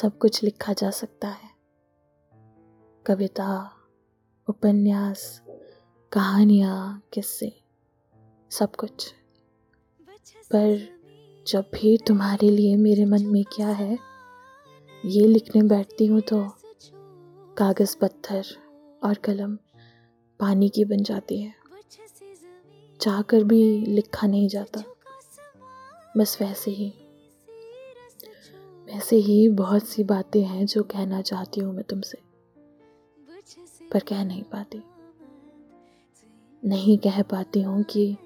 सब 0.00 0.18
कुछ 0.18 0.42
लिखा 0.42 0.72
जा 0.72 0.90
सकता 0.90 1.28
है। 1.28 1.48
कविता, 3.06 3.72
उपन्यास, 4.48 5.42
कहानियाँ, 6.12 7.02
किस्से, 7.12 7.60
सब 8.50 8.76
कुछ। 8.76 9.12
पर 10.52 10.88
जब 11.46 11.70
भी 11.74 11.98
तुम्हारे 11.98 12.50
लिए 12.50 12.76
मेरे 12.76 13.04
मन 13.04 13.26
में 13.26 13.44
क्या 13.44 13.68
है, 13.68 13.98
ये 15.04 15.26
लिखने 15.26 15.62
बैठती 15.62 16.06
हूँ 16.06 16.20
तो 16.20 16.44
कागज़, 17.56 17.96
पत्थर 17.96 18.44
और 19.04 19.14
कलम 19.14 19.58
पानी 20.40 20.68
की 20.68 20.84
बन 20.84 21.02
जाती 21.02 21.40
है। 21.42 21.54
चाहकर 23.00 23.44
भी 23.44 23.86
लिखा 23.86 24.26
नहीं 24.26 24.48
जाता, 24.48 24.84
बस 26.16 26.38
वैसे 26.40 26.70
ही 26.70 26.92
वैसे 28.88 29.16
ही 29.16 29.48
बहुत 29.48 29.86
सी 29.88 30.04
बातें 30.04 30.42
हैं 30.42 30.66
जो 30.66 30.82
कहना 30.82 31.20
चाहती 31.22 31.60
हूँ 31.60 31.74
मैं 31.74 31.84
तुमसे, 31.84 32.18
पर 33.92 34.00
कह 34.00 34.24
नहीं 34.24 34.42
पाती। 34.42 34.82
नहीं 36.62 36.96
कह 36.98 37.22
पाती 37.22 37.62
हूँ 37.62 37.82
कि 37.82 38.16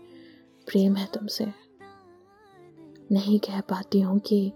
प्रेम 0.67 0.97
है 0.97 1.07
तुमसे। 1.07 1.47
नहीं 3.13 3.39
कह 3.39 3.61
पाती 3.61 4.01
हूँ 4.01 4.19
कि 4.19 4.53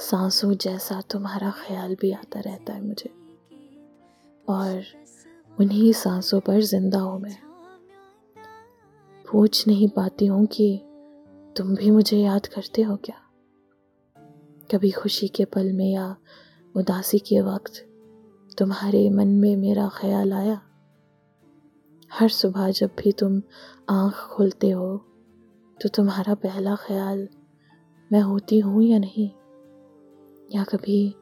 सांसों 0.00 0.52
जैसा 0.54 1.00
तुम्हारा 1.00 1.50
ख्याल 1.58 1.94
भी 1.94 2.12
आता 2.12 2.40
रहता 2.40 2.72
है 2.72 2.86
मुझे, 2.86 3.10
और 4.48 4.84
उन्हीं 5.58 5.92
सांसों 5.92 6.40
पर 6.40 6.60
ज़िंदा 6.62 6.98
हूँ 6.98 7.20
मैं। 7.20 7.36
पूछ 9.24 9.66
नहीं 9.68 9.88
पाती 9.88 10.26
हूँ 10.26 10.46
कि 10.46 10.76
तुम 11.56 11.74
भी 11.74 11.90
मुझे 11.90 12.18
याद 12.18 12.46
करते 12.46 12.82
हो 12.82 12.96
क्या? 12.96 13.20
कभी 14.74 14.90
खुशी 14.90 15.28
के 15.28 15.44
पल 15.44 15.72
में 15.72 15.92
या 15.92 16.16
उदासी 16.76 17.18
के 17.18 17.40
वक्त 17.40 17.72
तुम्हारे 18.58 19.10
मन 19.10 19.28
में 19.28 19.56
मेरा 19.56 19.88
ख्याल 19.88 20.32
आया? 20.32 20.60
हर 22.12 22.28
सुबह 22.28 22.70
जब 22.70 22.90
भी 22.98 23.12
तुम 23.12 23.42
आँख 23.90 24.14
खोलते 24.14 24.70
हो 24.70 24.96
तो 25.82 25.88
तुम्हारा 25.88 26.34
पहला 26.34 26.74
ख्याल, 26.74 27.28
मैं 28.12 28.20
होती 28.20 28.58
हूँ 28.58 28.82
या 28.82 28.98
नहीं? 28.98 29.30
या 30.54 30.64
कभी 30.64 31.14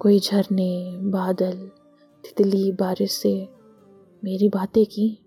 कोई 0.00 0.20
झरने, 0.20 0.98
बादल, 1.02 1.70
तितली 2.24 2.72
बारिश 2.72 3.12
से 3.12 3.48
मेरी 4.24 4.48
बातें 4.48 4.86
की? 4.86 5.18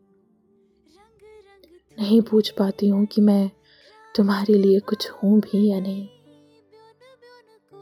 नहीं 1.99 2.21
पूछ 2.21 2.49
पाती 2.49 2.87
हूँ 2.87 3.05
कि 3.05 3.21
मैं 3.21 3.51
तुम्हारे 4.15 4.53
लिए 4.53 4.79
कुछ 4.79 5.11
हूँ 5.11 5.39
भी 5.39 5.71
या 5.71 5.79
नहीं। 5.79 6.09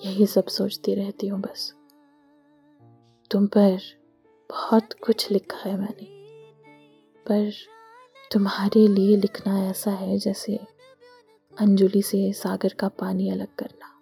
यही 0.06 0.26
सब 0.26 0.48
सोचती 0.48 0.96
रहती 0.96 1.28
हूँ 1.28 1.42
बस। 1.42 1.74
तुम 3.32 3.48
पर 3.48 3.80
बहुत 4.50 4.94
कुछ 4.94 5.32
लिखा 5.32 5.70
है 5.70 5.78
मैंने। 5.78 6.06
पर 7.26 7.52
तुम्हारे 8.32 8.88
लिए 8.88 9.18
लिखना 9.18 9.70
ऐसा 9.70 9.92
है 9.92 10.18
जैसे 10.18 10.60
अंजुली 11.60 12.02
से 12.02 12.34
सागर 12.34 12.74
का 12.74 12.88
पानी 12.88 13.30
अलग 13.30 13.56
करना। 13.56 13.99